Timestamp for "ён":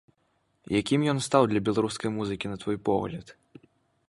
1.13-1.21